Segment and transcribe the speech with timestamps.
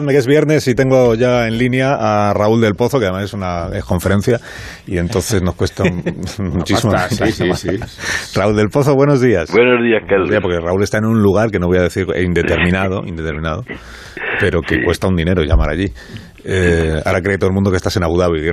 [0.00, 3.34] que es viernes y tengo ya en línea a Raúl del Pozo, que además es
[3.34, 4.40] una conferencia
[4.86, 5.84] y entonces nos cuesta
[6.38, 6.94] muchísimo.
[7.10, 7.68] sí, sí, sí.
[8.34, 9.52] Raúl del Pozo, buenos días.
[9.52, 10.30] Buenos días, Carlos.
[10.40, 13.64] Porque Raúl está en un lugar que no voy a decir indeterminado, indeterminado,
[14.40, 15.92] pero que cuesta un dinero llamar allí.
[16.44, 18.50] Eh, ahora cree todo el mundo que estás en Abu Dhabi.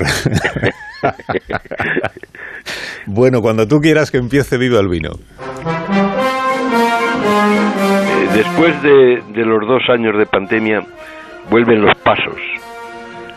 [3.05, 5.11] bueno, cuando tú quieras que empiece Viva el Vino.
[7.81, 10.81] Eh, después de, de los dos años de pandemia,
[11.49, 12.39] vuelven los pasos.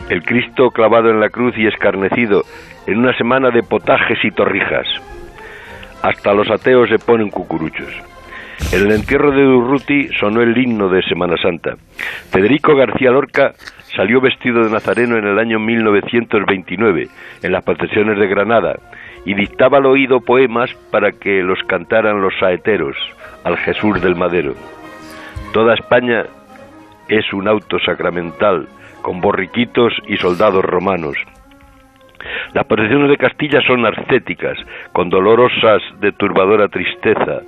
[0.09, 2.43] El Cristo clavado en la cruz y escarnecido
[2.87, 4.87] en una semana de potajes y torrijas.
[6.03, 7.93] Hasta los ateos se ponen cucuruchos.
[8.73, 11.77] En el entierro de Durruti sonó el himno de Semana Santa.
[12.31, 13.53] Federico García Lorca
[13.97, 17.09] salió vestido de nazareno en el año 1929
[17.43, 18.77] en las procesiones de Granada
[19.25, 22.97] y dictaba al oído poemas para que los cantaran los saeteros
[23.45, 24.55] al Jesús del Madero.
[25.53, 26.25] Toda España
[27.09, 28.69] es un auto sacramental
[29.03, 31.17] con borriquitos y soldados romanos.
[32.55, 34.57] Las procesiones de Castilla son ascéticas,
[34.93, 37.41] con dolorosas de turbadora tristeza,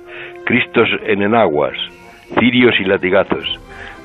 [0.45, 1.75] Cristos en enaguas,
[2.39, 3.59] cirios y latigazos.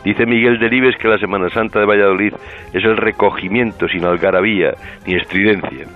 [0.04, 2.32] Dice Miguel Delibes que la Semana Santa de Valladolid
[2.72, 4.72] es el recogimiento sin algarabía
[5.06, 5.86] ni estridencia.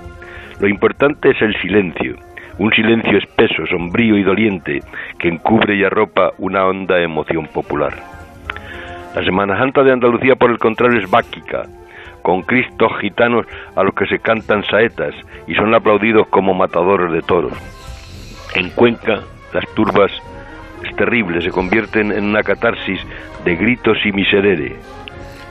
[0.60, 2.16] Lo importante es el silencio,
[2.58, 4.80] un silencio espeso, sombrío y doliente
[5.19, 8.13] que encubre y arropa una honda emoción popular.
[9.14, 11.62] La Semana Santa de Andalucía, por el contrario, es báquica,
[12.22, 15.14] con cristos gitanos a los que se cantan saetas
[15.46, 17.52] y son aplaudidos como matadores de toros.
[18.56, 19.20] En Cuenca,
[19.52, 20.10] las turbas
[20.82, 23.00] es terrible, se convierten en una catarsis
[23.44, 24.76] de gritos y miserere.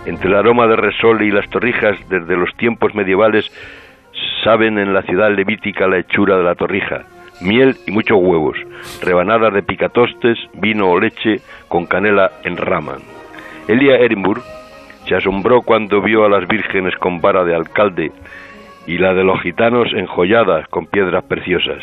[0.06, 3.50] Entre el aroma de resole y las torrijas, desde los tiempos medievales,
[4.44, 7.04] saben en la ciudad levítica la hechura de la torrija,
[7.40, 8.58] miel y muchos huevos,
[9.02, 12.98] rebanadas de picatostes, vino o leche con canela en rama.
[13.68, 14.44] Elia Ehrenburg
[15.08, 18.12] se asombró cuando vio a las vírgenes con vara de alcalde
[18.86, 21.82] y la de los gitanos enjolladas con piedras preciosas.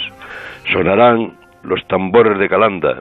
[0.70, 1.32] Sonarán
[1.62, 3.00] los tambores de Calanda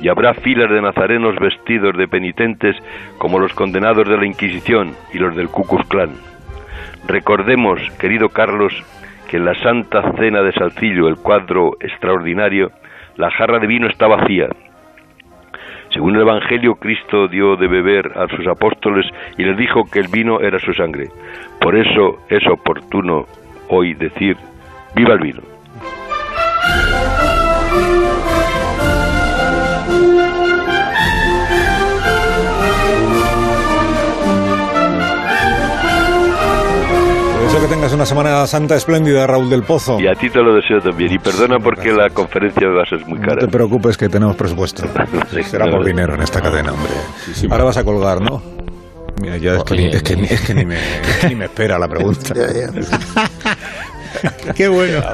[0.00, 2.76] y habrá filas de nazarenos vestidos de penitentes
[3.18, 6.12] como los condenados de la Inquisición y los del Ku Klux Klan.
[7.08, 8.72] Recordemos, querido Carlos,
[9.28, 12.70] que en la Santa Cena de Salcillo, el cuadro extraordinario,
[13.16, 14.48] la jarra de vino está vacía
[15.94, 19.06] según el Evangelio, Cristo dio de beber a sus apóstoles
[19.38, 21.08] y les dijo que el vino era su sangre.
[21.60, 23.26] Por eso es oportuno
[23.68, 24.36] hoy decir,
[24.96, 25.53] viva el vino.
[37.64, 39.98] Que tengas una Semana Santa espléndida, Raúl del Pozo.
[39.98, 41.12] Y a ti te lo deseo también.
[41.12, 43.36] Y perdona porque la conferencia va a ser muy cara.
[43.36, 44.84] No te preocupes que tenemos presupuesto.
[45.44, 46.92] Será por dinero en esta cadena, hombre.
[47.50, 48.42] Ahora vas a colgar, ¿no?
[49.22, 50.76] Mira, ya es que, es que, es que ni, me,
[51.26, 52.34] ni me espera la pregunta.
[54.54, 55.00] Qué bueno.